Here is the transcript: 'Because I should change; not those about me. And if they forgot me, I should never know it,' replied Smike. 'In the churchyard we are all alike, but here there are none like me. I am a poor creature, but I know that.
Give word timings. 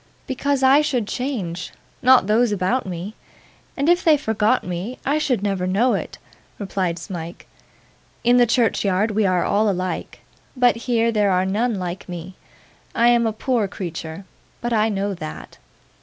'Because 0.25 0.63
I 0.63 0.81
should 0.81 1.07
change; 1.07 1.71
not 2.01 2.25
those 2.25 2.51
about 2.51 2.87
me. 2.87 3.13
And 3.77 3.87
if 3.87 4.03
they 4.03 4.17
forgot 4.17 4.63
me, 4.63 4.97
I 5.05 5.19
should 5.19 5.43
never 5.43 5.67
know 5.67 5.93
it,' 5.93 6.17
replied 6.57 6.97
Smike. 6.97 7.45
'In 8.23 8.37
the 8.37 8.47
churchyard 8.47 9.11
we 9.11 9.27
are 9.27 9.43
all 9.45 9.69
alike, 9.69 10.21
but 10.57 10.75
here 10.75 11.11
there 11.11 11.29
are 11.29 11.45
none 11.45 11.75
like 11.75 12.09
me. 12.09 12.33
I 12.95 13.09
am 13.09 13.27
a 13.27 13.31
poor 13.31 13.67
creature, 13.67 14.25
but 14.59 14.73
I 14.73 14.89
know 14.89 15.13
that. 15.13 15.59